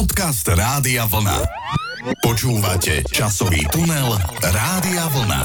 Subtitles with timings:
[0.00, 1.44] Podcast Rádia Vlna.
[2.24, 5.42] Počúvate časový tunel Rádia Vlna.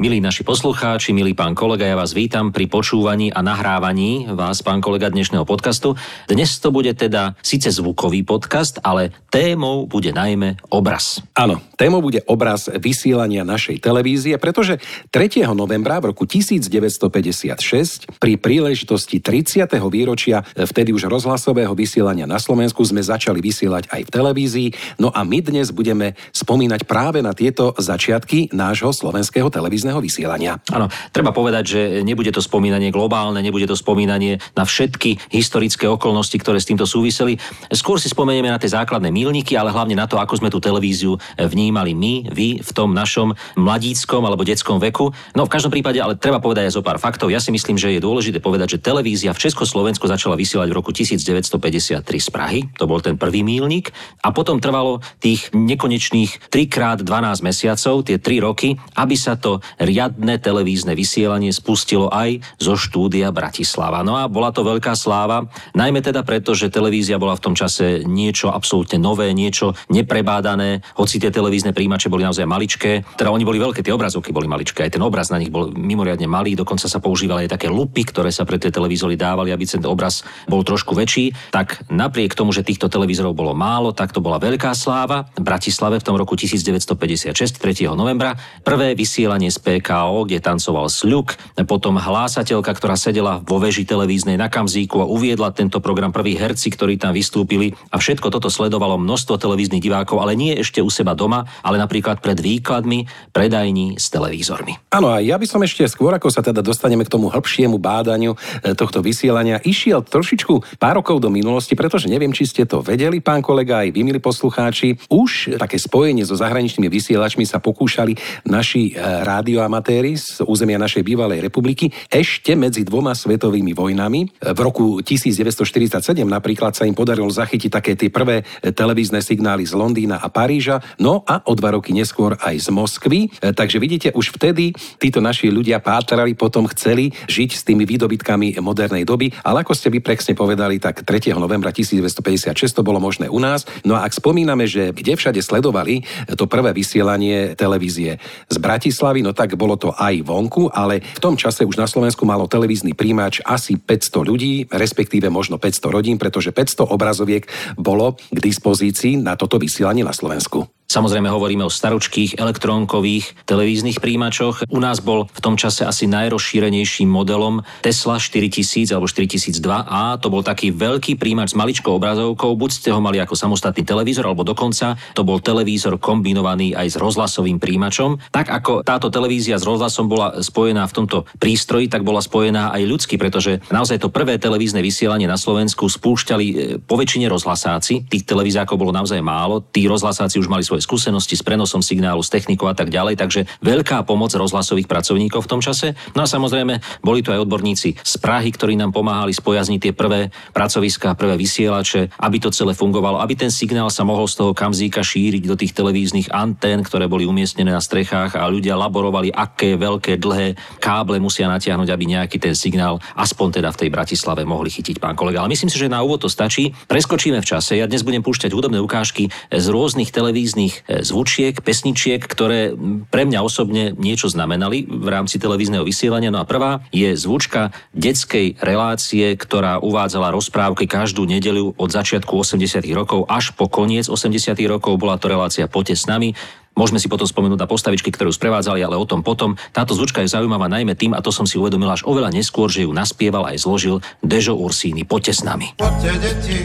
[0.00, 4.80] Milí naši poslucháči, milý pán kolega, ja vás vítam pri počúvaní a nahrávaní vás, pán
[4.80, 6.00] kolega, dnešného podcastu.
[6.32, 11.20] Dnes to bude teda síce zvukový podcast, ale témou bude najmä obraz.
[11.36, 14.76] Áno, témou bude obraz vysielania našej televízie, pretože
[15.08, 15.48] 3.
[15.56, 19.64] novembra v roku 1956 pri príležitosti 30.
[19.88, 24.68] výročia vtedy už rozhlasového vysielania na Slovensku sme začali vysielať aj v televízii.
[25.00, 30.60] No a my dnes budeme spomínať práve na tieto začiatky nášho slovenského televízneho vysielania.
[30.68, 36.36] Áno, treba povedať, že nebude to spomínanie globálne, nebude to spomínanie na všetky historické okolnosti,
[36.36, 37.40] ktoré s týmto súviseli.
[37.72, 41.16] Skôr si spomenieme na tie základné milníky, ale hlavne na to, ako sme tú televíziu
[41.40, 45.14] vnímali my, vy v tom našom mladíckom alebo detskom veku.
[45.38, 47.30] No v každom prípade, ale treba povedať aj zo pár faktov.
[47.30, 50.90] Ja si myslím, že je dôležité povedať, že televízia v Československu začala vysielať v roku
[50.92, 52.60] 1953 z Prahy.
[52.76, 53.94] To bol ten prvý mílnik.
[54.20, 59.62] A potom trvalo tých nekonečných 3 krát 12 mesiacov, tie 3 roky, aby sa to
[59.78, 64.02] riadne televízne vysielanie spustilo aj zo štúdia Bratislava.
[64.02, 65.46] No a bola to veľká sláva,
[65.76, 71.20] najmä teda preto, že televízia bola v tom čase niečo absolútne nové, niečo neprebádané, hoci
[71.20, 74.96] tie televízne príjimače boli naozaj maličké, teda oni boli veľké, tie obrazovky boli maličké, aj
[74.96, 78.48] ten obraz na nich bol mimoriadne malý, dokonca sa používali aj také lupy, ktoré sa
[78.48, 82.88] pre tie televízory dávali, aby ten obraz bol trošku väčší, tak napriek tomu, že týchto
[82.88, 85.28] televízorov bolo málo, tak to bola veľká sláva.
[85.36, 87.92] V Bratislave v tom roku 1956, 3.
[87.92, 91.36] novembra, prvé vysielanie z PKO, kde tancoval Sľuk,
[91.68, 96.72] potom hlásateľka, ktorá sedela vo veži televíznej na Kamzíku a uviedla tento program prví herci,
[96.72, 101.12] ktorí tam vystúpili a všetko toto sledovalo množstvo televíznych divákov, ale nie ešte u seba
[101.12, 104.90] doma, ale napríklad pred výkladmi predajní s televízormi.
[104.90, 108.34] Áno, a ja by som ešte skôr, ako sa teda dostaneme k tomu hĺbšiemu bádaniu
[108.34, 113.22] e, tohto vysielania, išiel trošičku pár rokov do minulosti, pretože neviem, či ste to vedeli,
[113.22, 118.96] pán kolega, aj vy, milí poslucháči, už také spojenie so zahraničnými vysielačmi sa pokúšali naši
[118.96, 124.30] e, rádio radioamatéri z územia našej bývalej republiky ešte medzi dvoma svetovými vojnami.
[124.40, 130.22] V roku 1947 napríklad sa im podarilo zachytiť také tie prvé televízne signály z Londýna
[130.22, 133.20] a Paríža, no a o dva roky neskôr aj z Moskvy.
[133.40, 139.04] Takže vidíte, už vtedy títo naši ľudia pátrali, potom chceli žiť s tými výdobytkami modernej
[139.04, 141.34] doby, ale ako ste vy presne povedali, tak 3.
[141.36, 143.68] novembra 1956 to bolo možné u nás.
[143.84, 146.02] No a ak spomíname, že kde všade sledovali
[146.34, 151.34] to prvé vysielanie televízie z Bratislavy, no tak bolo to aj vonku, ale v tom
[151.36, 156.52] čase už na Slovensku malo televízny príjimač asi 500 ľudí, respektíve možno 500 rodín, pretože
[156.52, 157.44] 500 obrazoviek
[157.76, 160.79] bolo k dispozícii na toto vysielanie na Slovensku.
[160.90, 164.66] Samozrejme hovoríme o staročkých elektrónkových televíznych príjimačoch.
[164.74, 170.18] U nás bol v tom čase asi najrozšírenejším modelom Tesla 4000 alebo 4002A.
[170.18, 172.58] To bol taký veľký príjimač s maličkou obrazovkou.
[172.58, 176.96] Buď ste ho mali ako samostatný televízor, alebo dokonca to bol televízor kombinovaný aj s
[176.98, 178.18] rozhlasovým príjimačom.
[178.34, 182.82] Tak ako táto televízia s rozhlasom bola spojená v tomto prístroji, tak bola spojená aj
[182.82, 188.10] ľudsky, pretože naozaj to prvé televízne vysielanie na Slovensku spúšťali e, po väčšine rozhlasáci.
[188.10, 189.62] Tých televízákov bolo naozaj málo.
[189.62, 193.20] Tí rozhlasáci už mali svoje svoje skúsenosti s prenosom signálu, s technikou a tak ďalej,
[193.20, 195.92] takže veľká pomoc rozhlasových pracovníkov v tom čase.
[196.16, 200.32] No a samozrejme, boli tu aj odborníci z Prahy, ktorí nám pomáhali spojazniť tie prvé
[200.56, 205.04] pracoviská, prvé vysielače, aby to celé fungovalo, aby ten signál sa mohol z toho kamzíka
[205.04, 210.16] šíriť do tých televíznych antén, ktoré boli umiestnené na strechách a ľudia laborovali, aké veľké
[210.16, 214.96] dlhé káble musia natiahnuť, aby nejaký ten signál aspoň teda v tej Bratislave mohli chytiť
[214.96, 215.44] pán kolega.
[215.44, 216.72] Ale myslím si, že na úvod to stačí.
[216.88, 217.76] Preskočíme v čase.
[217.76, 222.74] Ja dnes budem púšťať hudobné ukážky z rôznych televíznych rôznych e, zvučiek, pesničiek, ktoré
[223.10, 226.30] pre mňa osobne niečo znamenali v rámci televízneho vysielania.
[226.30, 232.86] No a prvá je zvučka detskej relácie, ktorá uvádzala rozprávky každú nedelu od začiatku 80.
[232.94, 234.54] rokov až po koniec 80.
[234.70, 234.96] rokov.
[235.00, 236.36] Bola to relácia Poďte s nami.
[236.70, 239.58] Môžeme si potom spomenúť na postavičky, ktoré ju sprevádzali, ale o tom potom.
[239.74, 242.86] Táto zvučka je zaujímavá najmä tým, a to som si uvedomil až oveľa neskôr, že
[242.86, 245.02] ju naspieval aj zložil Dežo Ursíny.
[245.02, 245.74] Poďte s nami.
[245.74, 246.58] Poďte deti,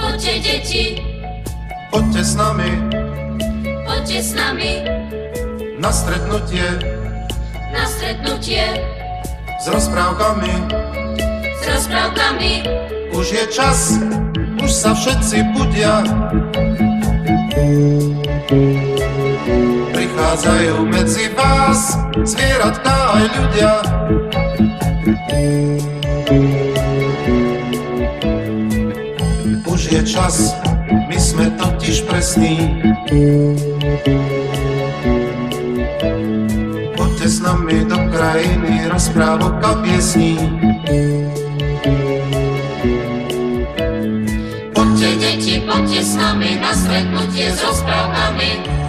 [0.00, 0.82] poďte deti,
[1.90, 2.70] Poďte s nami,
[3.86, 4.72] poďte s nami
[5.78, 6.66] na stretnutie,
[7.72, 8.64] na stretnutie
[9.60, 10.52] s rozprávkami.
[11.56, 12.52] S rozprávkami
[13.16, 13.96] už je čas,
[14.60, 16.04] už sa všetci budia.
[19.94, 21.96] Prichádzajú medzi vás
[22.26, 23.72] zvieratka aj ľudia.
[29.64, 30.52] Už je čas,
[31.06, 32.82] my sme totiž presní.
[36.98, 40.34] Poďte s nami do krajiny rozprávok a piesní.
[44.74, 48.85] Poďte deti, poďte s nami na stretnutie s rozprávkami.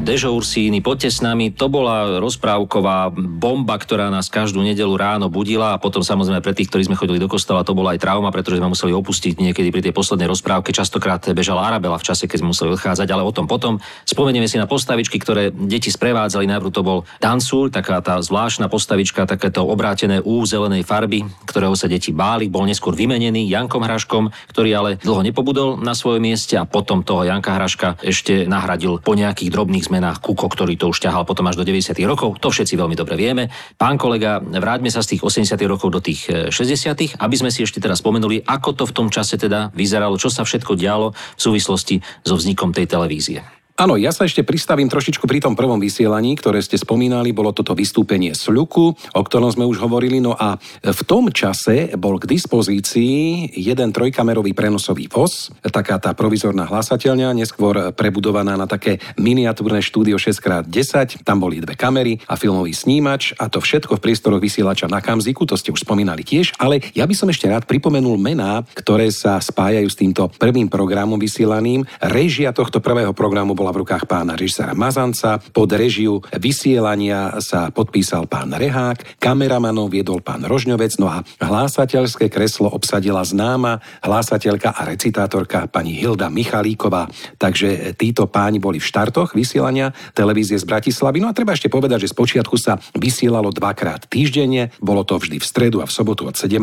[0.00, 1.52] Dežo Ursíny, poďte s nami.
[1.52, 6.72] To bola rozprávková bomba, ktorá nás každú nedelu ráno budila a potom samozrejme pre tých,
[6.72, 9.84] ktorí sme chodili do kostola, to bola aj trauma, pretože sme museli opustiť niekedy pri
[9.84, 10.72] tej poslednej rozprávke.
[10.72, 13.76] Častokrát bežala Arabela v čase, keď sme museli odchádzať, ale o tom potom.
[14.08, 16.48] Spomenieme si na postavičky, ktoré deti sprevádzali.
[16.48, 21.92] Najprv to bol Dansul, taká tá zvláštna postavička, takéto obrátené U zelenej farby, ktorého sa
[21.92, 22.48] deti báli.
[22.48, 27.28] Bol neskôr vymenený Jankom Hraškom, ktorý ale dlho nepobudol na svojom mieste a potom toho
[27.28, 31.58] Janka Hraška ešte nahradil po nejakých drobných zmenách Kuko, ktorý to už ťahal potom až
[31.58, 31.98] do 90.
[32.06, 32.38] rokov.
[32.38, 33.50] To všetci veľmi dobre vieme.
[33.74, 35.58] Pán kolega, vráťme sa z tých 80.
[35.66, 37.18] rokov do tých 60.
[37.18, 40.46] aby sme si ešte teraz spomenuli, ako to v tom čase teda vyzeralo, čo sa
[40.46, 43.59] všetko dialo v súvislosti so vznikom tej televízie.
[43.80, 47.72] Áno, ja sa ešte pristavím trošičku pri tom prvom vysielaní, ktoré ste spomínali, bolo toto
[47.72, 50.20] vystúpenie z ľuku, o ktorom sme už hovorili.
[50.20, 56.68] No a v tom čase bol k dispozícii jeden trojkamerový prenosový voz, taká tá provizorná
[56.68, 61.24] hlasateľňa, neskôr prebudovaná na také miniatúrne štúdio 6x10.
[61.24, 65.48] Tam boli dve kamery a filmový snímač a to všetko v priestoroch vysielača na Kamziku,
[65.48, 69.40] to ste už spomínali tiež, ale ja by som ešte rád pripomenul mená, ktoré sa
[69.40, 71.88] spájajú s týmto prvým programom vysielaným.
[72.04, 78.26] Režia tohto prvého programu bola v rukách pána režisera Mazanca, pod režiu vysielania sa podpísal
[78.26, 85.70] pán Rehák, kameramanov viedol pán Rožňovec, no a hlásateľské kreslo obsadila známa hlásateľka a recitátorka
[85.70, 87.06] pani Hilda Michalíková.
[87.38, 91.22] Takže títo páni boli v štartoch vysielania televízie z Bratislavy.
[91.22, 95.46] No a treba ešte povedať, že spočiatku sa vysielalo dvakrát týždenne, bolo to vždy v
[95.46, 96.58] stredu a v sobotu od 17.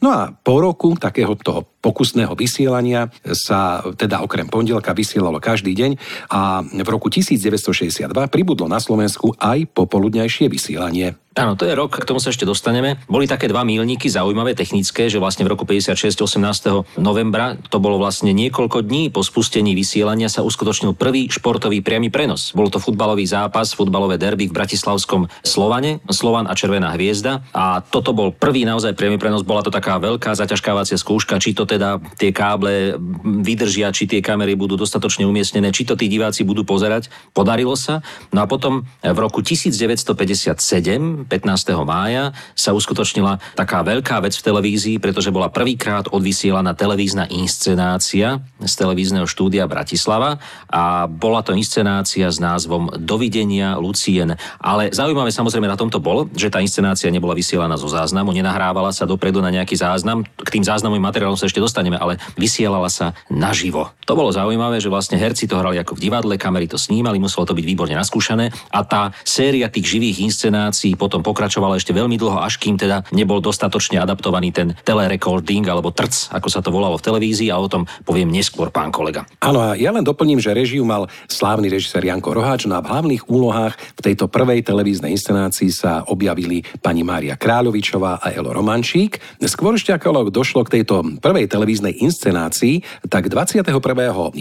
[0.00, 5.90] No a po roku takého toho pokusného vysielania sa teda okrem pondelka vysielalo každý deň
[6.30, 11.16] a v roku 1962 pribudlo na Slovensku aj popoludňajšie vysielanie.
[11.34, 12.94] Áno, to je rok, k tomu sa ešte dostaneme.
[13.10, 17.02] Boli také dva mílniky zaujímavé technické, že vlastne v roku 56 18.
[17.02, 22.54] novembra, to bolo vlastne niekoľko dní po spustení vysielania sa uskutočnil prvý športový priamy prenos.
[22.54, 28.14] Bol to futbalový zápas, futbalové derby v bratislavskom Slovane, Slovan a Červená hviezda a toto
[28.14, 32.30] bol prvý naozaj priamy prenos, bola to taká veľká zaťažkávacia skúška, či to teda tie
[32.30, 32.94] káble
[33.42, 37.10] vydržia, či tie kamery budú dostatočne umiestnené, či to tí diváci budú pozerať.
[37.34, 38.06] Podarilo sa.
[38.30, 41.84] No a potom v roku 1957 15.
[41.84, 48.74] mája sa uskutočnila taká veľká vec v televízii, pretože bola prvýkrát odvysielaná televízna inscenácia z
[48.74, 54.36] televízneho štúdia Bratislava a bola to inscenácia s názvom Dovidenia Lucien.
[54.60, 59.06] Ale zaujímavé samozrejme na tomto bolo, že tá inscenácia nebola vysielaná zo záznamu, nenahrávala sa
[59.06, 60.24] dopredu na nejaký záznam.
[60.24, 63.94] K tým záznamovým materiálom sa ešte dostaneme, ale vysielala sa naživo.
[64.08, 67.46] To bolo zaujímavé, že vlastne herci to hrali ako v divadle, kamery to snímali, muselo
[67.46, 72.18] to byť výborne naskúšané a tá séria tých živých inscenácií potom potom pokračovala ešte veľmi
[72.18, 76.98] dlho, až kým teda nebol dostatočne adaptovaný ten telerecording alebo trc, ako sa to volalo
[76.98, 79.22] v televízii a o tom poviem neskôr pán kolega.
[79.38, 82.90] Áno a ja len doplním, že režiu mal slávny režisér Janko Roháč no a v
[82.90, 89.22] hlavných úlohách v tejto prvej televíznej inscenácii sa objavili pani Mária Kráľovičová a Elo Romančík.
[89.46, 94.34] Skôr ešte ako došlo k tejto prvej televíznej inscenácii, tak 21.11.,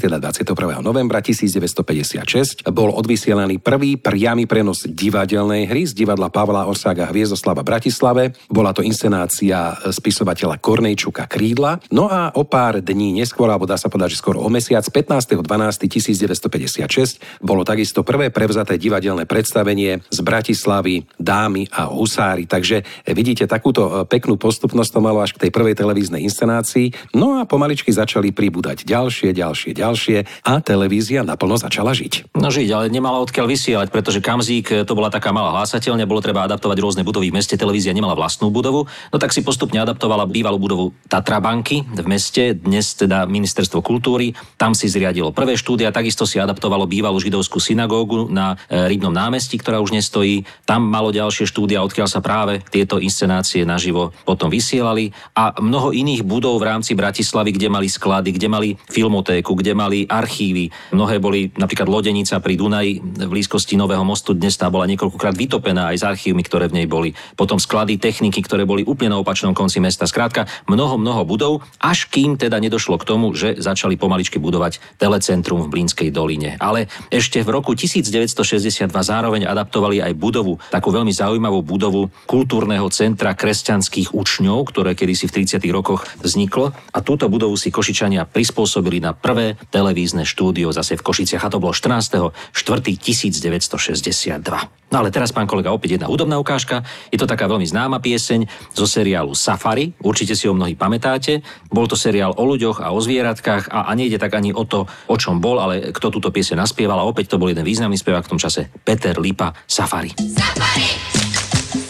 [0.00, 0.80] teda 21.
[0.80, 8.30] novembra 1956 bol odvysielaný prvý priamy prenos divadelnej hry z divadla Pavla Orsága Hviezdoslava Bratislave.
[8.46, 11.82] Bola to inscenácia spisovateľa Kornejčuka Krídla.
[11.90, 17.42] No a o pár dní neskôr, alebo dá sa povedať, že skoro o mesiac, 15.12.1956,
[17.42, 22.46] bolo takisto prvé prevzaté divadelné predstavenie z Bratislavy Dámy a Husári.
[22.46, 27.18] Takže vidíte, takúto e, peknú postupnosť to malo až k tej prvej televíznej inscenácii.
[27.18, 32.38] No a pomaličky začali pribúdať ďalšie, ďalšie, ďalšie a televízia naplno začala žiť.
[32.38, 36.12] No žiť, ale nemala odkiaľ vysielať, pretože Kamzík e, to bola taká malá hlásateľ pochopiteľne
[36.12, 37.32] bolo treba adaptovať rôzne budovy.
[37.32, 41.88] V meste, televízia nemala vlastnú budovu, no tak si postupne adaptovala bývalú budovu Tatra banky
[41.88, 47.16] v meste, dnes teda ministerstvo kultúry, tam si zriadilo prvé štúdia, takisto si adaptovalo bývalú
[47.16, 52.20] židovskú synagógu na e, Rybnom námestí, ktorá už nestojí, tam malo ďalšie štúdia, odkiaľ sa
[52.20, 55.16] práve tieto inscenácie naživo potom vysielali.
[55.32, 60.04] A mnoho iných budov v rámci Bratislavy, kde mali sklady, kde mali filmotéku, kde mali
[60.04, 60.68] archívy.
[60.92, 65.85] Mnohé boli napríklad Lodenica pri Dunaji v blízkosti Nového mostu, dnes tá bola niekoľkokrát vytopená
[65.92, 67.14] aj s archívmi, ktoré v nej boli.
[67.38, 70.04] Potom sklady techniky, ktoré boli úplne na opačnom konci mesta.
[70.08, 75.66] Skrátka, mnoho, mnoho budov, až kým teda nedošlo k tomu, že začali pomaličky budovať telecentrum
[75.66, 76.58] v Blínskej doline.
[76.58, 83.32] Ale ešte v roku 1962 zároveň adaptovali aj budovu, takú veľmi zaujímavú budovu kultúrneho centra
[83.32, 85.62] kresťanských učňov, ktoré kedysi v 30.
[85.70, 86.74] rokoch vzniklo.
[86.92, 91.62] A túto budovu si Košičania prispôsobili na prvé televízne štúdio zase v Košiciach a to
[91.62, 92.32] bolo 14.
[92.52, 92.96] 4.
[92.96, 94.85] 1962.
[94.86, 96.86] No ale teraz, pán kolega, opäť jedna hudobná ukážka.
[97.10, 99.90] Je to taká veľmi známa pieseň zo seriálu Safari.
[99.98, 101.42] Určite si ho mnohí pamätáte.
[101.66, 104.86] Bol to seriál o ľuďoch a o zvieratkách a, a nejde tak ani o to,
[104.86, 107.02] o čom bol, ale kto túto pieseň naspieval.
[107.02, 110.14] A opäť to bol jeden významný spevák v tom čase, Peter Lipa, Safari.
[110.22, 110.90] Safari,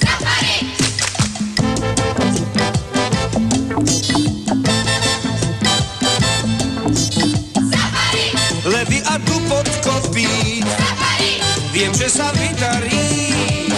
[0.00, 0.56] safari.
[7.60, 8.26] Safari,
[8.64, 11.44] Levy a dupot kopí, safari,
[11.76, 13.04] viem, že sa vydarí.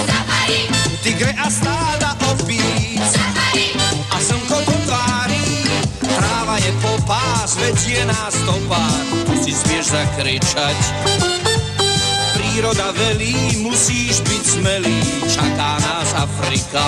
[0.06, 0.60] safari,
[1.02, 3.74] Tigre a stáda opíc safari.
[4.10, 5.66] a slnko do tvári.
[5.98, 7.58] Tráva je po pás,
[8.06, 10.78] na stopách, tu si smieš zakričať.
[12.38, 16.82] Príroda velí, musíš byť smelý, čaká nás Afrika.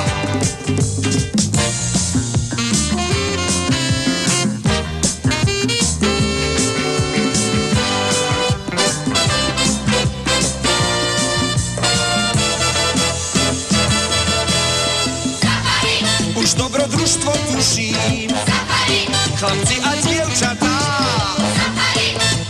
[19.40, 20.76] Chlapci a dievčatá,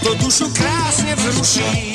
[0.02, 1.94] to dušu krásne vzruší.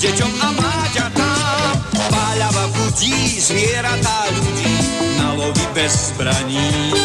[0.00, 1.76] Deťom a mláďatám
[2.08, 4.72] páľava budí zvieratá ľudí
[5.20, 6.96] na lovi bez zbraní.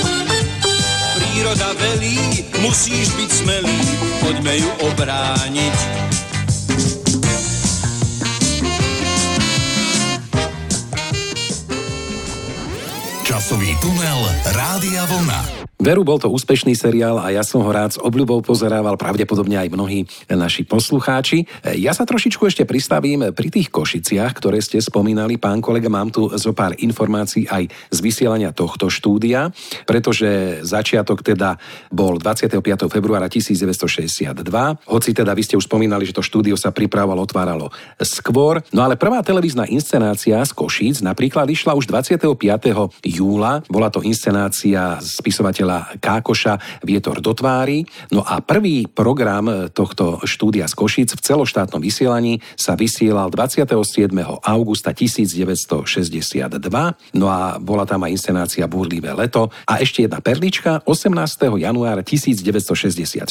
[1.19, 3.79] Príroda velí, musíš byť smelý,
[4.24, 5.77] poďme ju obrániť.
[13.27, 14.21] Časový tunel
[14.55, 15.58] Rádia Vlna.
[15.79, 19.71] Veru, bol to úspešný seriál a ja som ho rád s obľubou pozerával, pravdepodobne aj
[19.71, 21.48] mnohí naši poslucháči.
[21.79, 25.39] Ja sa trošičku ešte pristavím pri tých Košiciach, ktoré ste spomínali.
[25.39, 29.55] Pán kolega, mám tu zo pár informácií aj z vysielania tohto štúdia,
[29.88, 31.55] pretože začiatok teda
[31.88, 32.59] bol 25.
[32.91, 34.36] februára 1962.
[34.83, 37.71] Hoci teda vy ste už spomínali, že to štúdio sa pripravovalo, otváralo
[38.03, 38.59] skôr.
[38.75, 42.36] No ale prvá televízna inscenácia z Košíc napríklad išla už 25.
[43.00, 43.63] júla.
[43.71, 45.67] Bola to inscenácia spisovateľa
[46.01, 47.85] Kákoša Vietor do tvári.
[48.09, 54.09] No a prvý program tohto štúdia z Košic v celoštátnom vysielaní sa vysielal 27.
[54.43, 56.57] augusta 1962.
[57.15, 59.49] No a bola tam aj inscenácia Búrlivé leto.
[59.69, 61.61] A ešte jedna perlička, 18.
[61.61, 63.25] januára 1964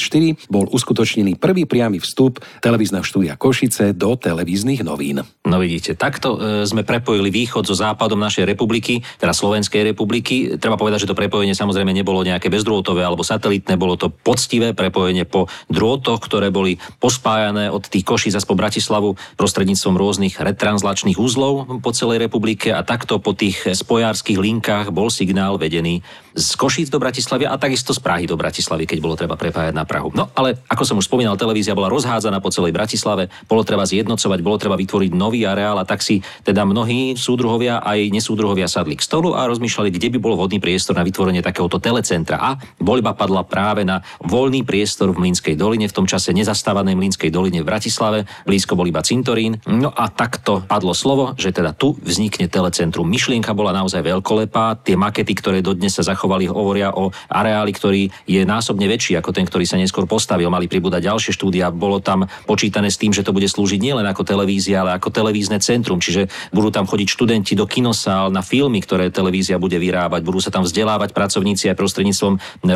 [0.47, 5.23] bol uskutočnený prvý priamy vstup televízneho štúdia Košice do televíznych novín.
[5.49, 10.61] No vidíte, takto e, sme prepojili východ so západom našej republiky, teda Slovenskej republiky.
[10.61, 15.25] Treba povedať, že to prepojenie samozrejme nebolo nejaké bezdrôtové alebo satelitné, bolo to poctivé prepojenie
[15.25, 21.91] po drôtoch, ktoré boli pospájané od tých Košíc po Bratislavu prostredníctvom rôznych retranslačných uzlov po
[21.97, 26.05] celej republike a takto po tých spojárskych linkách bol signál vedený
[26.39, 29.83] z Košíc do Bratislavy a takisto z Prahy do Bratislavy, keď bolo treba prepájať na
[29.83, 30.15] Prahu.
[30.15, 34.39] No ale ako som už spomínal, televízia bola rozhádzaná po celej Bratislave, bolo treba zjednocovať,
[34.45, 39.03] bolo treba vytvoriť nový areál a tak si teda mnohí súdruhovia aj nesúdruhovia sadli k
[39.03, 42.18] stolu a rozmýšľali, kde by bol vhodný priestor na vytvorenie takéhoto telecentra.
[42.39, 47.31] A voľba padla práve na voľný priestor v Mlínskej doline, v tom čase nezastávanej Mlínskej
[47.31, 49.61] doline v Bratislave, blízko bol iba cintorín.
[49.69, 53.07] No a takto padlo slovo, že teda tu vznikne telecentrum.
[53.07, 58.43] Myšlienka bola naozaj veľkolepá, tie makety, ktoré dodnes sa zachovali, hovoria o areáli, ktorý je
[58.43, 60.49] násobne väčší ako ten, ktorý sa neskôr postavil.
[60.49, 64.25] Mali pribúdať ďalšie štúdia, bolo tam počítané s tým, že to bude slúžiť nielen ako
[64.25, 69.13] televízia, ale ako televízne centrum, čiže budú tam chodiť študenti do kinosál na filmy, ktoré
[69.13, 72.08] televízia bude vyrábať, budú sa tam vzdelávať pracovníci aj prostredníctvom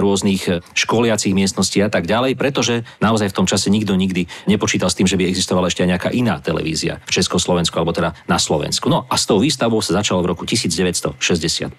[0.03, 4.99] rôznych školiacich miestností a tak ďalej, pretože naozaj v tom čase nikto nikdy nepočítal s
[4.99, 8.91] tým, že by existovala ešte aj nejaká iná televízia v Československu alebo teda na Slovensku.
[8.91, 11.73] No a s tou výstavbou sa začalo v roku 1965.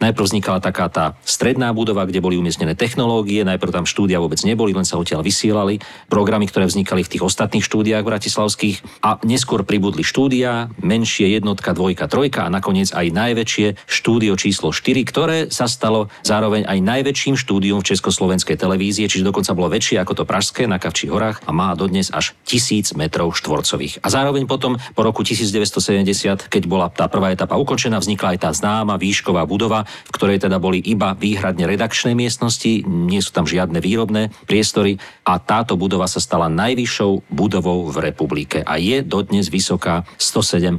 [0.00, 4.72] Najprv vznikala taká tá stredná budova, kde boli umiestnené technológie, najprv tam štúdia vôbec neboli,
[4.72, 10.06] len sa odtiaľ vysielali, programy, ktoré vznikali v tých ostatných štúdiách bratislavských a neskôr pribudli
[10.06, 16.08] štúdia, menšie jednotka, dvojka, trojka a nakoniec aj najväčšie štúdio číslo 4, ktoré sa stalo
[16.22, 20.78] zároveň aj najväčším štúdium v Československej televízie, čiže dokonca bolo väčšie ako to Pražské na
[20.78, 24.06] Kavčích horách a má dodnes až tisíc metrov štvorcových.
[24.06, 28.50] A zároveň potom po roku 1970, keď bola tá prvá etapa ukončená, vznikla aj tá
[28.54, 33.82] známa výšková budova, v ktorej teda boli iba výhradne redakčné miestnosti, nie sú tam žiadne
[33.82, 40.06] výrobné priestory a táto budova sa stala najvyššou budovou v republike a je dodnes vysoká
[40.22, 40.78] 107,5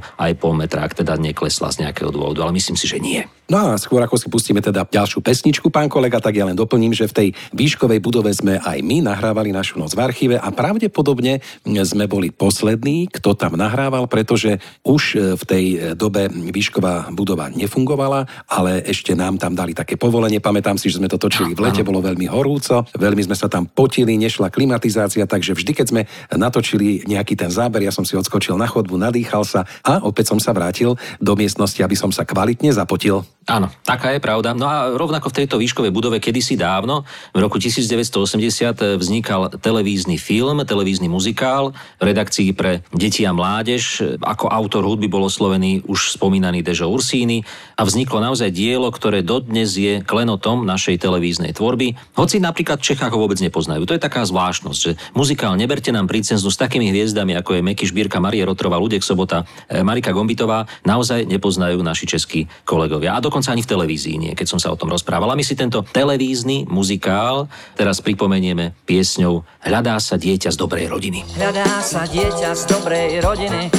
[0.56, 3.28] metra, ak teda neklesla z nejakého dôvodu, ale myslím si, že nie.
[3.48, 6.92] No a skôr ako si pustíme teda ďalšiu pesničku, pán kolega, tak ja len doplním,
[6.92, 11.40] že v tej výškovej budove sme aj my nahrávali našu noc v archíve a pravdepodobne
[11.64, 15.04] sme boli poslední, kto tam nahrával, pretože už
[15.40, 20.44] v tej dobe výšková budova nefungovala, ale ešte nám tam dali také povolenie.
[20.44, 23.64] Pamätám si, že sme to točili v lete, bolo veľmi horúco, veľmi sme sa tam
[23.64, 26.02] potili, nešla klimatizácia, takže vždy, keď sme
[26.36, 30.40] natočili nejaký ten záber, ja som si odskočil na chodbu, nadýchal sa a opäť som
[30.44, 33.24] sa vrátil do miestnosti, aby som sa kvalitne zapotil.
[33.48, 34.52] Áno, taká je pravda.
[34.52, 40.68] No a rovnako v tejto výškovej budove kedysi dávno, v roku 1980 vznikal televízny film,
[40.68, 44.04] televízny muzikál v redakcii pre deti a mládež.
[44.20, 47.48] Ako autor hudby bol oslovený už spomínaný Dežo Ursíny
[47.80, 51.96] a vzniklo naozaj dielo, ktoré dodnes je klenotom našej televíznej tvorby.
[52.20, 53.88] Hoci napríklad v Čechách ho vôbec nepoznajú.
[53.88, 57.88] To je taká zvláštnosť, že muzikál Neberte nám princeznu s takými hviezdami, ako je Meky
[57.88, 63.16] Šbírka, Marie Rotrova, Ludek Sobota, e, Marika Gombitová, naozaj nepoznajú naši českí kolegovia.
[63.16, 65.30] A dokonca ani v televízii nie, keď som sa o tom rozprával.
[65.30, 67.46] A my si tento televízny muzikál
[67.78, 71.22] teraz pripomenieme piesňou Hľadá sa dieťa z dobrej rodiny.
[71.38, 73.70] Hľadá sa dieťa z dobrej rodiny.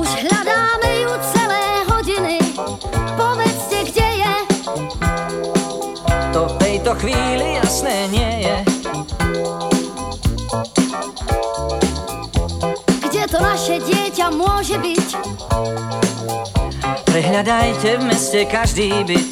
[0.00, 0.83] Už hľadáme
[17.34, 19.26] Prehľadajte v meste každý byt.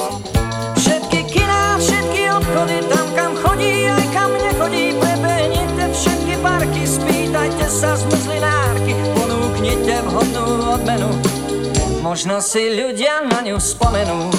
[0.75, 4.99] Všetky kiná, všetky obchody, tam kam chodí, aj kam nechodí.
[4.99, 11.15] Prebehnite všetky parky, spýtajte sa z muzlinárky, ponúknite vhodnú odmenu.
[12.03, 14.35] Možno si ľudia na ňu spomenú.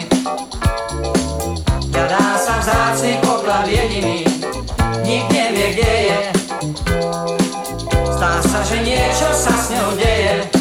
[0.00, 4.24] Rodiny, hľadá sa vzácny poklad jediný,
[5.04, 6.20] nik nevie, kde je.
[8.16, 10.59] Zdá sa, že niečo sa s ňou deje.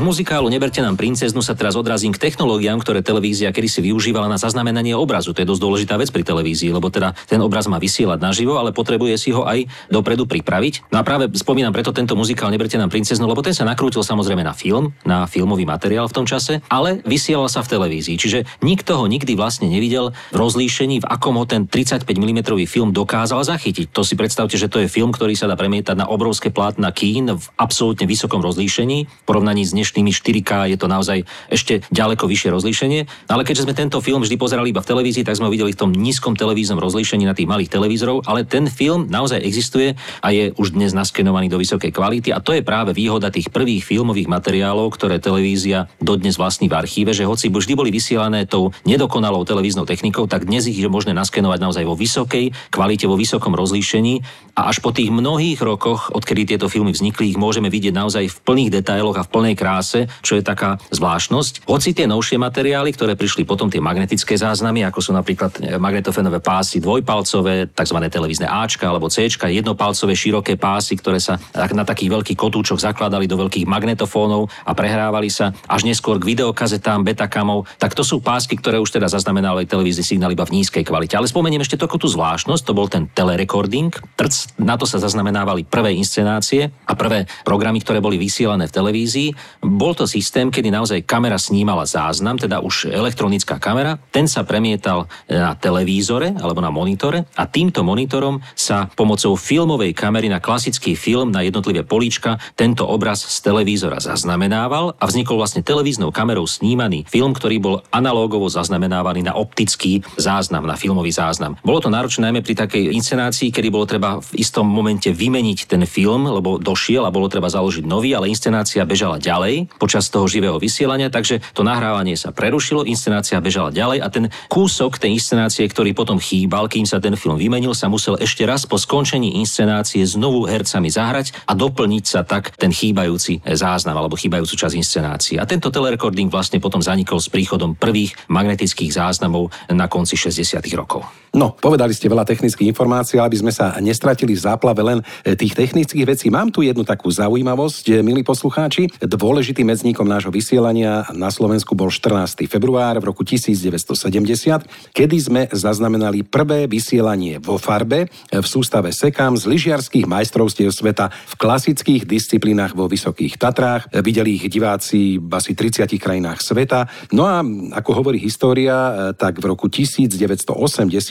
[0.00, 4.40] Od muzikálu Neberte nám princeznu sa teraz odrazím k technológiám, ktoré televízia kedysi využívala na
[4.40, 5.36] zaznamenanie obrazu.
[5.36, 8.72] To je dosť dôležitá vec pri televízii, lebo teda ten obraz má vysielať naživo, ale
[8.72, 10.88] potrebuje si ho aj dopredu pripraviť.
[10.88, 14.40] No a práve spomínam preto tento muzikál Neberte nám princeznu, lebo ten sa nakrútil samozrejme
[14.40, 18.16] na film, na filmový materiál v tom čase, ale vysielal sa v televízii.
[18.16, 22.96] Čiže nikto ho nikdy vlastne nevidel v rozlíšení, v akom ho ten 35 mm film
[22.96, 23.92] dokázal zachytiť.
[23.92, 27.36] To si predstavte, že to je film, ktorý sa dá premietať na obrovské plátna kín
[27.36, 29.04] v absolútne vysokom rozlíšení.
[29.04, 33.00] V porovnaní s dnešnými 4K je to naozaj ešte ďaleko vyššie rozlíšenie.
[33.26, 35.80] Ale keďže sme tento film vždy pozerali iba v televízii, tak sme ho videli v
[35.82, 40.54] tom nízkom televíznom rozlíšení na tých malých televízorov, ale ten film naozaj existuje a je
[40.54, 42.30] už dnes naskenovaný do vysokej kvality.
[42.30, 47.10] A to je práve výhoda tých prvých filmových materiálov, ktoré televízia dodnes vlastní v archíve,
[47.10, 51.58] že hoci vždy boli vysielané tou nedokonalou televíznou technikou, tak dnes ich je možné naskenovať
[51.58, 54.22] naozaj vo vysokej kvalite, vo vysokom rozlíšení.
[54.60, 58.38] A až po tých mnohých rokoch, odkedy tieto filmy vznikli, ich môžeme vidieť naozaj v
[58.44, 59.79] plných detailoch a v plnej kráse,
[60.20, 61.64] čo je taká zvláštnosť.
[61.66, 66.38] Hoci tie novšie materiály, ktoré prišli potom, tie magnetické záznamy, ako sú napríklad e, magnetofénové
[66.44, 67.98] pásy dvojpalcové, tzv.
[68.08, 73.40] televízne Ačka alebo Cčka, jednopalcové široké pásy, ktoré sa na takých veľkých kotúčoch zakladali do
[73.40, 78.78] veľkých magnetofónov a prehrávali sa až neskôr k videokazetám, betakamov, tak to sú pásky, ktoré
[78.78, 81.16] už teda zaznamenali televízny signál iba v nízkej kvalite.
[81.16, 83.92] Ale spomeniem ešte takú tú zvláštnosť, to bol ten telerekording.
[84.18, 89.28] Trc, na to sa zaznamenávali prvé inscenácie a prvé programy, ktoré boli vysielané v televízii.
[89.70, 95.06] Bol to systém, kedy naozaj kamera snímala záznam, teda už elektronická kamera, ten sa premietal
[95.30, 101.30] na televízore alebo na monitore a týmto monitorom sa pomocou filmovej kamery na klasický film
[101.30, 107.30] na jednotlivé políčka tento obraz z televízora zaznamenával a vznikol vlastne televíznou kamerou snímaný film,
[107.30, 111.54] ktorý bol analógovo zaznamenávaný na optický záznam, na filmový záznam.
[111.62, 115.86] Bolo to náročné najmä pri takej inscenácii, kedy bolo treba v istom momente vymeniť ten
[115.86, 120.56] film, lebo došiel a bolo treba založiť nový, ale inscenácia bežala ďalej počas toho živého
[120.60, 125.90] vysielania, takže to nahrávanie sa prerušilo, inscenácia bežala ďalej a ten kúsok tej inscenácie, ktorý
[125.96, 130.46] potom chýbal, kým sa ten film vymenil, sa musel ešte raz po skončení inscenácie znovu
[130.46, 135.36] hercami zahrať a doplniť sa tak ten chýbajúci záznam alebo chýbajúcu časť inscenácie.
[135.42, 140.62] A tento telerekording vlastne potom zanikol s príchodom prvých magnetických záznamov na konci 60.
[140.78, 141.02] rokov.
[141.30, 146.02] No, povedali ste veľa technických informácií, aby sme sa nestratili v záplave len tých technických
[146.06, 146.26] vecí.
[146.26, 148.90] Mám tu jednu takú zaujímavosť, milí poslucháči.
[148.98, 152.46] Dôležité dôležitým medzníkom nášho vysielania na Slovensku bol 14.
[152.46, 159.50] február v roku 1970, kedy sme zaznamenali prvé vysielanie vo farbe v sústave Sekam z
[159.50, 163.90] lyžiarských majstrovstiev sveta v klasických disciplínach vo Vysokých Tatrách.
[164.06, 166.86] Videli ich diváci v asi 30 krajinách sveta.
[167.10, 167.42] No a
[167.74, 170.46] ako hovorí história, tak v roku 1980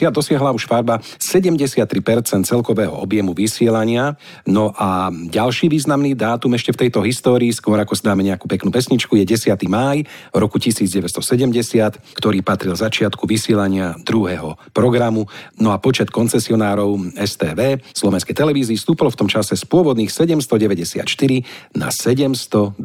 [0.08, 1.76] dosiahla už farba 73%
[2.48, 4.16] celkového objemu vysielania.
[4.48, 8.70] No a ďalší významný dátum ešte v tejto histórii, skôr ako si dáme nejakú peknú
[8.72, 9.56] pesničku, je 10.
[9.68, 11.16] máj roku 1970,
[12.16, 15.26] ktorý patril začiatku vysielania druhého programu.
[15.58, 21.04] No a počet koncesionárov STV slovenskej televízii stúpol v tom čase z pôvodných 794
[21.76, 22.76] na 720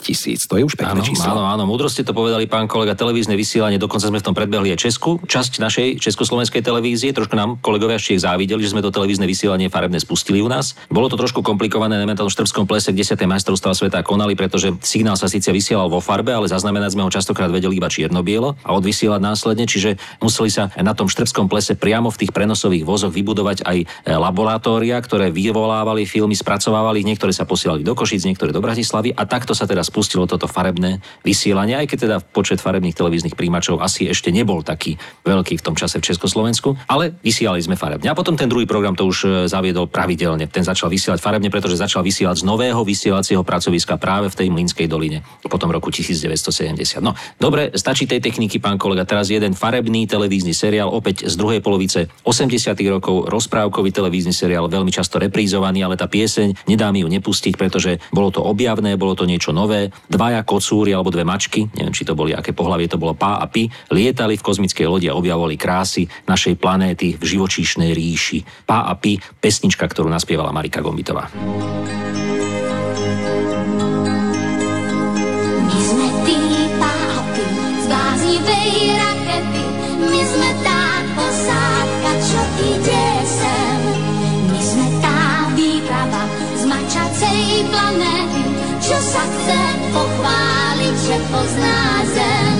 [0.00, 0.48] tisíc.
[0.48, 1.30] To je už pekné áno, číslo.
[1.32, 4.72] Áno, áno, múdro ste to povedali, pán kolega, televízne vysielanie, dokonca sme v tom predbehli
[4.74, 9.26] aj Česku, časť našej československej televízie, trošku nám kolegovia ešte závideli, že sme to televízne
[9.26, 10.78] vysielanie farebné spustili u nás.
[10.88, 14.38] Bolo to trošku komplikované, najmä na tom štrbskom plese, kde sa tie majstrovstvá sveta konali,
[14.38, 18.58] pretože signál sa síce vysielal vo farbe, ale zaznamenať sme ho častokrát vedeli iba čierno-bielo
[18.62, 23.12] a odvysielať následne, čiže museli sa na tom štrbskom plese priamo v tých prenosových vozoch
[23.14, 28.62] vybudovať aj e, laboratória, ktoré vyvolávali filmy, spracovávali niektoré sa posielali do Košic, niektoré do
[28.62, 33.38] Bratislavy a takto sa teda spustilo toto farebné vysielanie, aj keď teda počet farebných televíznych
[33.38, 38.10] príjimačov asi ešte nebol taký veľký v tom čase v Československu, ale vysielali sme farebne.
[38.10, 40.50] A potom ten druhý program to už e, zaviedol pravidelne.
[40.50, 44.84] Ten začal vysielať farebne, pretože začal vysielať z nového vysielacieho pracoviska práve v tej Mlínskej
[44.84, 47.00] doline potom roku 1970.
[47.00, 49.08] No, dobre, stačí tej techniky, pán kolega.
[49.08, 52.76] Teraz jeden farebný televízny seriál, opäť z druhej polovice 80.
[52.92, 57.96] rokov, rozprávkový televízny seriál, veľmi často reprízovaný, ale tá pieseň nedá mi ju nepustiť, pretože
[58.12, 59.88] bolo to objavné, bolo to niečo nové.
[60.12, 63.48] Dvaja kocúri alebo dve mačky, neviem, či to boli aké pohlavie, to bolo pá a
[63.48, 68.68] pi, lietali v kozmickej lodi a objavovali krásy našej planéty v živočíšnej ríši.
[68.68, 71.32] Pá a pi, pesnička, ktorú naspievala Marika Gombitová.
[78.72, 79.64] Rakety,
[80.02, 80.82] my sme tá
[81.16, 82.40] posádka, čo
[82.76, 83.08] ide.
[84.48, 85.18] My sme tá
[85.54, 86.22] výprava
[86.58, 88.44] z mačacej planéty,
[88.82, 89.60] čo sa chce
[89.94, 91.78] pochváliť, že pozná
[92.10, 92.57] zem.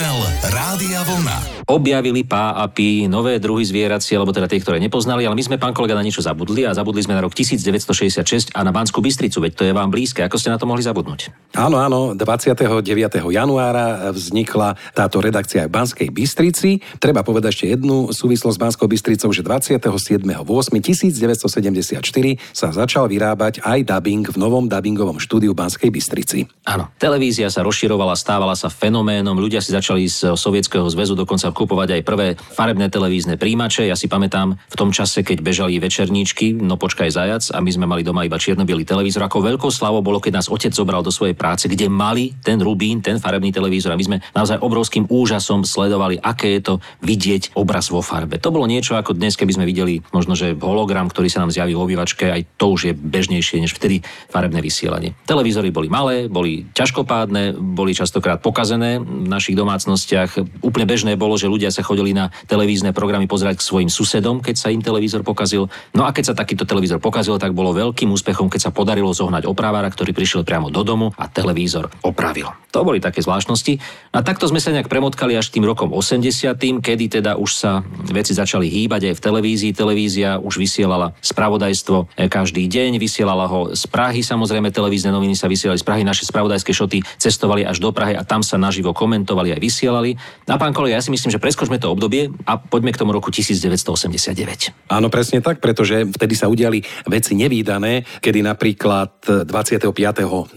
[0.00, 1.60] Tunel Rádia Vlna.
[1.70, 5.60] objavili pá a pí, nové druhy zvieracie, alebo teda tie, ktoré nepoznali, ale my sme,
[5.60, 9.38] pán kolega, na niečo zabudli a zabudli sme na rok 1966 a na Banskú Bystricu,
[9.38, 10.26] veď to je vám blízke.
[10.26, 11.30] Ako ste na to mohli zabudnúť?
[11.54, 12.82] Áno, áno, 29.
[13.30, 16.82] januára vznikla táto redakcia aj v Banskej Bystrici.
[16.98, 22.02] Treba povedať ešte jednu súvislosť s Banskou Bystricou, že 27.8.1974
[22.50, 26.46] sa začal vyrábať aj dubbing v novom dubbingovom štúdiu Banskej Bystrici.
[26.66, 31.98] Áno, televízia sa rozširovala, stávala sa fenoménom, ľudia si začali z Sovietskeho zväzu dokonca kupovať
[31.98, 33.88] aj prvé farebné televízne príjimače.
[33.88, 37.86] Ja si pamätám v tom čase, keď bežali večerníčky, no počkaj zajac a my sme
[37.88, 39.24] mali doma iba čierno televízor.
[39.26, 43.00] Ako veľkou slavou bolo, keď nás otec zobral do svojej práce, kde mali ten rubín,
[43.00, 47.88] ten farebný televízor a my sme naozaj obrovským úžasom sledovali, aké je to vidieť obraz
[47.88, 48.36] vo farbe.
[48.42, 51.72] To bolo niečo ako dnes, keby sme videli možno, že hologram, ktorý sa nám zjaví
[51.72, 55.16] v obývačke, aj to už je bežnejšie než vtedy farebné vysielanie.
[55.24, 60.60] Televízory boli malé, boli ťažkopádne, boli častokrát pokazené v našich domácnostiach.
[60.60, 64.56] Úplne bežné bolo, že ľudia sa chodili na televízne programy pozerať k svojim susedom, keď
[64.60, 65.72] sa im televízor pokazil.
[65.96, 69.48] No a keď sa takýto televízor pokazil, tak bolo veľkým úspechom, keď sa podarilo zohnať
[69.48, 72.52] opravára, ktorý prišiel priamo do domu a televízor opravil.
[72.70, 73.82] To boli také zvláštnosti.
[74.14, 78.30] A takto sme sa nejak premotkali až tým rokom 80., kedy teda už sa veci
[78.30, 79.70] začali hýbať aj v televízii.
[79.74, 85.50] Televízia už vysielala spravodajstvo e, každý deň, vysielala ho z Prahy, samozrejme televízne noviny sa
[85.50, 89.50] vysielali z Prahy, naše spravodajské šoty cestovali až do Prahy a tam sa naživo komentovali
[89.50, 90.18] aj vysielali.
[90.50, 93.30] A pán kolega, ja si myslím, že preskočme to obdobie a poďme k tomu roku
[93.30, 94.90] 1989.
[94.90, 99.94] Áno, presne tak, pretože vtedy sa udiali veci nevýdané, kedy napríklad 25.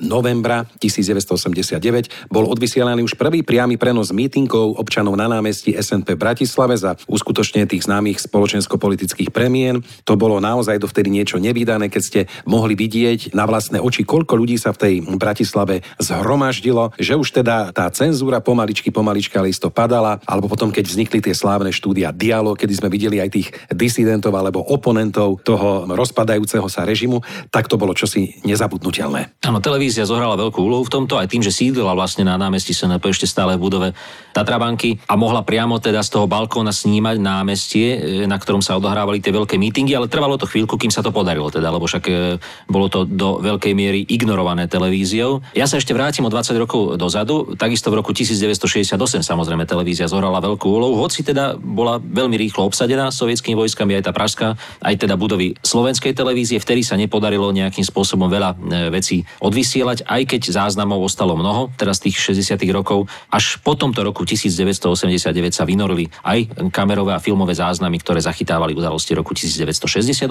[0.01, 6.73] novembra 1989 bol odvysielaný už prvý priamy prenos mítinkov občanov na námestí SNP v Bratislave
[6.73, 9.85] za uskutočnenie tých známych spoločensko-politických premien.
[10.09, 14.57] To bolo naozaj dovtedy niečo nevýdané, keď ste mohli vidieť na vlastné oči, koľko ľudí
[14.57, 20.23] sa v tej Bratislave zhromaždilo, že už teda tá cenzúra pomaly pomaličky, pomaličky, ale padala,
[20.23, 24.63] alebo potom, keď vznikli tie slávne štúdia Dialog, kedy sme videli aj tých disidentov alebo
[24.63, 27.19] oponentov toho rozpadajúceho sa režimu,
[27.51, 29.43] tak to bolo čosi nezabudnutelné.
[29.43, 33.11] Áno, televízia zohrala veľkú úlohu v tomto, aj tým, že sídlila vlastne na námestí SNP
[33.11, 33.89] ešte stále v budove
[34.31, 37.87] Tatrabanky a mohla priamo teda z toho balkóna snímať námestie,
[38.23, 41.11] e, na ktorom sa odohrávali tie veľké mítingy, ale trvalo to chvíľku, kým sa to
[41.11, 42.13] podarilo teda, lebo však e,
[42.69, 45.41] bolo to do veľkej miery ignorované televíziou.
[45.57, 48.13] Ja sa ešte vrátim o 20 rokov dozadu, takisto v roku
[48.97, 54.03] 1968 samozrejme televízia zohrala veľkú úlohu, hoci teda bola veľmi rýchlo obsadená sovietskými vojskami aj
[54.05, 54.53] tá pražská,
[54.85, 58.57] aj teda budovy slovenskej televízie, vtedy sa nepodarilo nejakým spôsobom veľa e,
[58.93, 63.09] vecí odvysielať, aj keď záznamov ostalo mnoho, teraz tých 60 rokov.
[63.33, 69.17] Až po tomto roku 1989 sa vynorili aj kamerové a filmové záznamy, ktoré zachytávali udalosti
[69.17, 70.29] roku 1968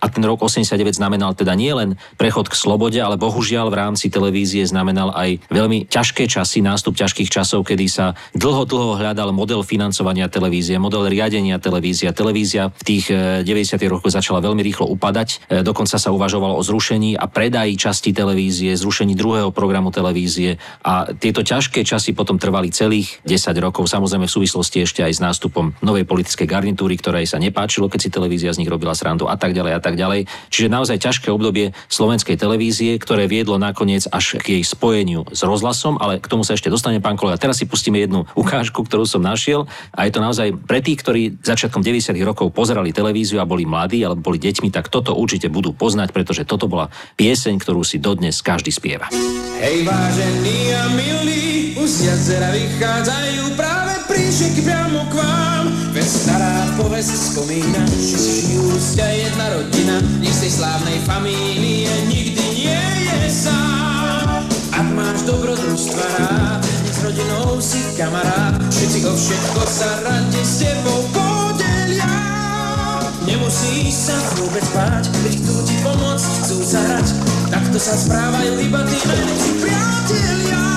[0.00, 4.06] a ten rok 89 znamenal teda nie len prechod k slobode, ale bohužiaľ v rámci
[4.08, 9.64] televízie znamenal aj veľmi ťažké časy, nástup ťažkých časov, kedy sa dlho, dlho hľadal model
[9.64, 12.14] financovania televízie, model riadenia televízia.
[12.14, 13.80] Televízia v tých 90.
[13.80, 18.12] Eh, rokoch začala veľmi rýchlo upadať, eh, dokonca sa uvažovalo o zrušení a predaji časti
[18.12, 24.28] televízie, zrušení druhého programu televízie a tieto ťažké časy potom trvali celých 10 rokov, samozrejme
[24.28, 28.52] v súvislosti ešte aj s nástupom novej politickej garnitúry, ktorej sa nepáčilo, keď si televízia
[28.52, 30.28] z nich robila srandu a tak ďalej a tak ďalej.
[30.52, 35.96] Čiže naozaj ťažké obdobie slovenskej televízie, ktoré viedlo nakoniec až k jej spojeniu s rozhlasom,
[35.96, 37.40] ale k tomu sa ešte dostane pán kolega.
[37.40, 41.22] Teraz si pustíme jednu ukážku, ktorú som našiel a je to naozaj pre tých, ktorí
[41.46, 42.10] začiatkom 90.
[42.26, 46.42] rokov pozerali televíziu a boli mladí alebo boli deťmi, tak toto určite budú poznať, pretože
[46.42, 49.06] toto bola pieseň, ktorú si dodnes každý spieva.
[49.62, 55.64] Hej vážení a milí, už z jazera vychádzajú práve príšeky priamo k vám.
[55.94, 58.58] Veď stará povesť spomína, že si
[58.98, 64.42] jedna rodina, z tej slávnej famílie nikdy nie je sám.
[64.74, 66.77] Ak máš dobrodružstva rád,
[67.08, 72.12] rodinou si kamarát, všetci o všetko sa rade s tebou podelia.
[73.24, 77.08] Nemusíš sa vôbec báť, veď chcú ti pomôcť, chcú sa hrať,
[77.48, 80.67] takto sa správajú iba tí najlepší priatelia.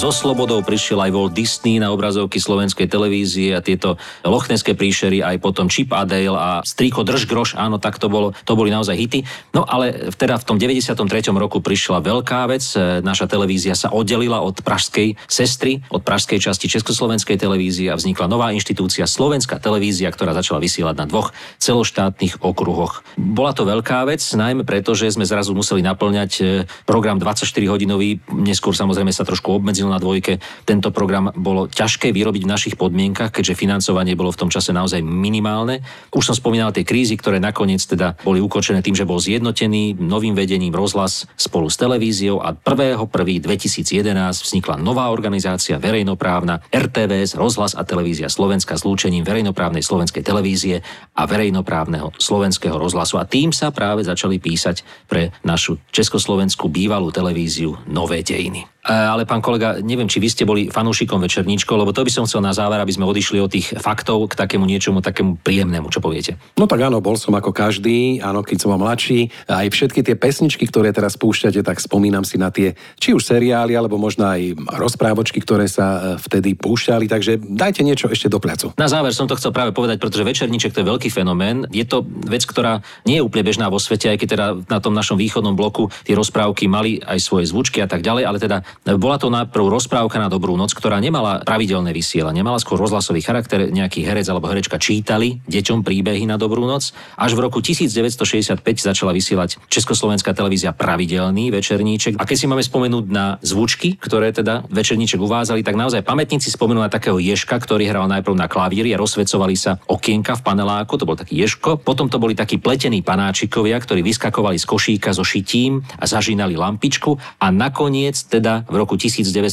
[0.00, 5.36] So slobodou prišiel aj Walt Disney na obrazovky slovenskej televízie a tieto lochneské príšery, aj
[5.44, 8.96] potom Chip a Dale a Striko Drž groš, áno, tak to, bolo, to boli naozaj
[8.96, 9.28] hity.
[9.52, 10.96] No ale teda v tom 93.
[11.36, 16.72] roku prišla veľká vec, e, naša televízia sa oddelila od pražskej sestry, od pražskej časti
[16.72, 23.04] Československej televízie a vznikla nová inštitúcia Slovenská televízia, ktorá začala vysielať na dvoch celoštátnych okruhoch.
[23.20, 26.42] Bola to veľká vec, najmä preto, že sme zrazu museli naplňať e,
[26.88, 30.38] program 24-hodinový, neskôr samozrejme sa trošku obmedzil na dvojke.
[30.62, 35.02] Tento program bolo ťažké vyrobiť v našich podmienkach, keďže financovanie bolo v tom čase naozaj
[35.02, 35.82] minimálne.
[36.14, 40.38] Už som spomínal tie krízy, ktoré nakoniec teda boli ukončené tým, že bol zjednotený novým
[40.38, 44.06] vedením rozhlas spolu s televíziou a 1.1.2011
[44.46, 50.84] vznikla nová organizácia verejnoprávna RTVS, rozhlas a televízia Slovenska s lúčením verejnoprávnej slovenskej televízie
[51.18, 53.18] a verejnoprávneho slovenského rozhlasu.
[53.18, 58.68] A tým sa práve začali písať pre našu československú bývalú televíziu nové dejiny.
[58.80, 62.24] E, ale pán kolega, neviem, či vy ste boli fanúšikom večerníčkov, lebo to by som
[62.28, 66.04] chcel na záver, aby sme odišli od tých faktov k takému niečomu takému príjemnému, čo
[66.04, 66.36] poviete.
[66.56, 69.32] No tak áno, bol som ako každý, áno, keď som bol mladší.
[69.48, 73.74] Aj všetky tie pesničky, ktoré teraz púšťate, tak spomínam si na tie, či už seriály,
[73.74, 78.72] alebo možno aj rozprávočky, ktoré sa e, vtedy púšťali, takže dajte niečo ešte do placu.
[78.76, 81.64] Na záver som to chcel práve povedať, pretože večerníček to je veľký fenomén.
[81.72, 84.92] Je to vec, ktorá nie je úplne bežná vo svete, aj keď teda na tom
[84.92, 88.56] našom východnom bloku tie rozprávky mali aj svoje zvučky a tak ďalej, ale teda
[88.98, 93.70] bola to najprv rozprávka na dobrú noc, ktorá nemala pravidelné vysielanie, nemala skôr rozhlasový charakter,
[93.70, 96.90] nejaký herec alebo herečka čítali deťom príbehy na dobrú noc.
[97.14, 102.18] Až v roku 1965 začala vysielať Československá televízia pravidelný večerníček.
[102.18, 106.82] A keď si máme spomenúť na zvučky, ktoré teda večerníček uvázali, tak naozaj pamätníci spomenú
[106.82, 111.06] na takého ježka, ktorý hral najprv na klavíri a rozsvecovali sa okienka v paneláku, to
[111.06, 111.78] bol taký ježko.
[111.78, 117.20] Potom to boli takí pletení panáčikovia, ktorí vyskakovali z košíka so šitím a zažínali lampičku
[117.38, 118.96] a nakoniec teda v roku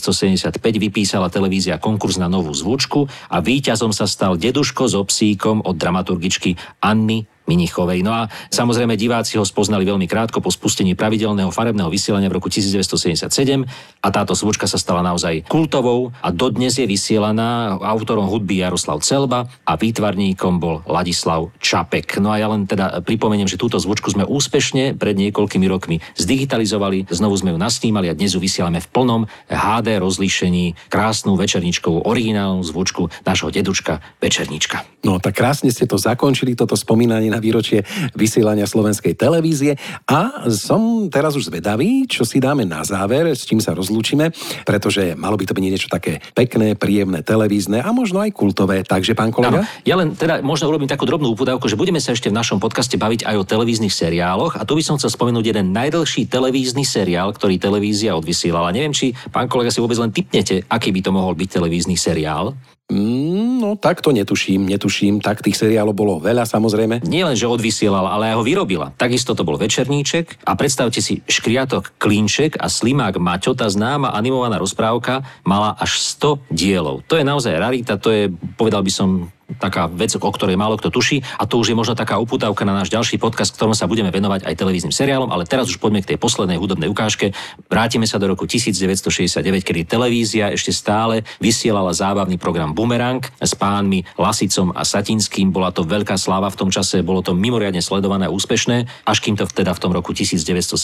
[0.08, 5.76] 1975 vypísala televízia konkurs na novú zvučku a víťazom sa stal deduško so psíkom od
[5.76, 8.04] dramaturgičky Anny Minichovej.
[8.04, 12.52] No a samozrejme diváci ho spoznali veľmi krátko po spustení pravidelného farebného vysielania v roku
[12.52, 13.64] 1977
[14.04, 19.48] a táto zvučka sa stala naozaj kultovou a dodnes je vysielaná autorom hudby Jaroslav Celba
[19.64, 22.20] a výtvarníkom bol Ladislav Čapek.
[22.20, 27.08] No a ja len teda pripomeniem, že túto zvučku sme úspešne pred niekoľkými rokmi zdigitalizovali,
[27.08, 32.60] znovu sme ju nasnímali a dnes ju vysielame v plnom HD rozlíšení krásnu večerničkovú originálnu
[32.68, 34.84] zvučku nášho dedučka Večernička.
[35.08, 41.08] No tak krásne ste to zakončili, toto spomínanie na výročie vysielania slovenskej televízie a som
[41.08, 44.32] teraz už zvedavý, čo si dáme na záver, s čím sa rozlúčime,
[44.64, 48.84] pretože malo by to byť niečo také pekné, príjemné, televízne a možno aj kultové.
[48.84, 49.64] Takže, pán kolega?
[49.64, 52.60] Áno, ja len teda možno urobím takú drobnú upúdavku, že budeme sa ešte v našom
[52.62, 56.84] podcaste baviť aj o televíznych seriáloch a tu by som chcel spomenúť jeden najdlhší televízny
[56.84, 58.74] seriál, ktorý televízia odvysielala.
[58.74, 62.54] Neviem, či pán kolega si vôbec len typnete, aký by to mohol byť televízny seriál.
[62.88, 65.20] Mm, no tak to netuším, netuším.
[65.20, 67.04] Tak tých seriálov bolo veľa samozrejme.
[67.04, 68.96] Nie len, že odvysielala, ale aj ho vyrobila.
[68.96, 74.56] Takisto to bol Večerníček a predstavte si, Škriatok Klinček a Slimák Maťo, tá známa animovaná
[74.56, 77.04] rozprávka, mala až 100 dielov.
[77.12, 80.92] To je naozaj rarita, to je, povedal by som, taká vec, o ktorej málo kto
[80.92, 84.12] tuší a to už je možno taká uputávka na náš ďalší podcast, ktorom sa budeme
[84.12, 87.32] venovať aj televíznym seriálom, ale teraz už poďme k tej poslednej hudobnej ukážke.
[87.72, 94.04] Vrátime sa do roku 1969, kedy televízia ešte stále vysielala zábavný program Bumerang s pánmi
[94.20, 95.56] Lasicom a Satinským.
[95.56, 99.40] Bola to veľká sláva v tom čase, bolo to mimoriadne sledované a úspešné, až kým
[99.40, 100.76] to teda v tom roku 1970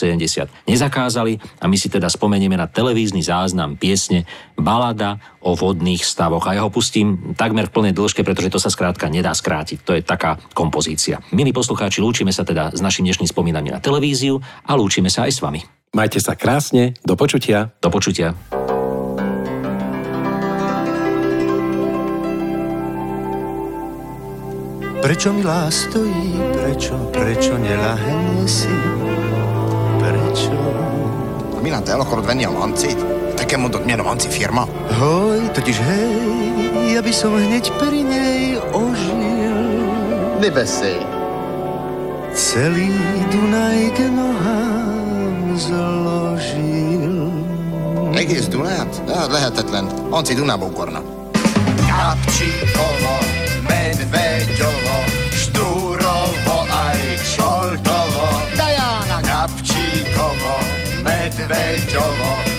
[0.71, 6.45] nezakázali a my si teda spomenieme na televízny záznam piesne Balada o vodných stavoch.
[6.47, 9.81] A ja ho pustím takmer v plnej dĺžke, pretože to sa skrátka nedá skrátiť.
[9.83, 11.19] To je taká kompozícia.
[11.33, 15.31] Milí poslucháči, lúčime sa teda s našim dnešným spomínaním na televíziu a lúčime sa aj
[15.35, 15.61] s vami.
[15.93, 17.69] Majte sa krásne, do počutia.
[17.77, 18.33] Do počutia.
[25.03, 28.71] Prečo milá stojí, prečo, prečo nelahne si,
[29.99, 30.55] prečo?
[31.59, 31.99] Milán, te a
[32.49, 33.12] lancit?
[33.33, 34.67] A lanci firma?
[34.99, 36.17] Hoj, totiž hej,
[36.97, 39.57] ja by som hneď pri nej ožil.
[40.41, 41.01] Nebeszélj.
[42.33, 42.89] Celý
[43.29, 47.29] Dunaj k nohám zložil.
[48.17, 48.89] Egész Dunát?
[49.09, 49.85] Hát lehetetlen.
[50.11, 51.01] Anci Dunába ukorna.
[51.85, 53.15] Kapcsikovo,
[53.69, 54.97] Medvegyovo,
[55.31, 58.27] Štúrovo aj Šoltovo.
[58.57, 59.21] Dajana!
[59.21, 60.55] Kapcsikovo,
[61.05, 62.52] Medvegyovo, Štúrovo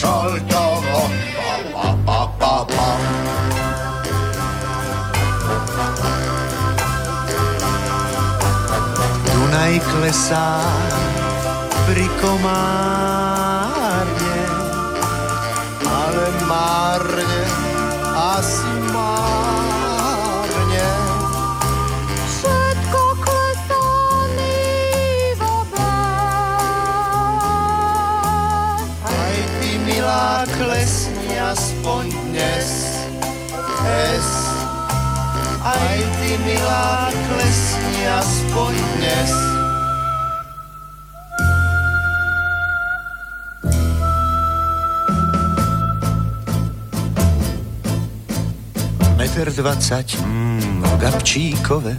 [0.00, 1.00] aj Šoltovo.
[1.72, 2.88] Pa, pa, pa, pa.
[9.28, 10.60] Dunaj klesá
[11.88, 13.19] pri komárne,
[36.30, 39.30] ty, milá, klesni aspoň dnes.
[49.18, 51.92] Meter dvadsať, mm, v Gabčíkove.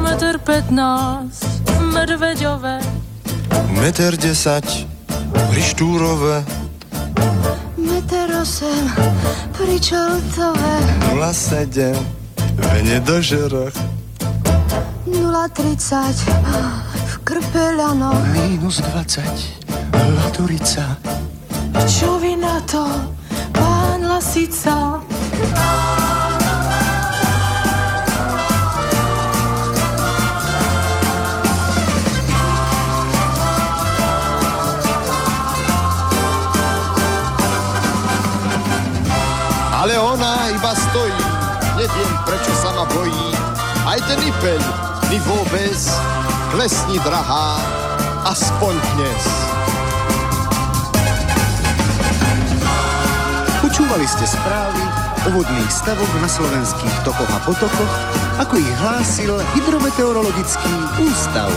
[0.00, 2.80] Metr 15 v Medveďove.
[3.76, 4.88] Meter desať,
[5.52, 6.40] pri Štúrove.
[7.76, 8.88] Meter osem
[9.52, 10.76] pri Čoltove
[11.12, 12.13] 07,
[12.56, 13.74] v Nedožeroch.
[15.04, 16.24] 030
[16.94, 19.22] v Krpeľanoch Minus 20,
[19.92, 20.96] Laturica.
[21.84, 22.86] Čo vy na to,
[23.52, 25.02] pán Lasica?
[39.84, 41.23] Ale ona iba stojí,
[44.14, 44.62] Aj ten ipeľ
[45.10, 45.74] mi vôbec
[46.54, 47.58] klesni drahá,
[48.30, 49.22] aspoň dnes.
[53.58, 54.86] Počúvali ste správy
[55.18, 57.94] o vodných stavoch na slovenských tokoch a potokoch,
[58.38, 60.74] ako ich hlásil Hydrometeorologický
[61.10, 61.50] ústav.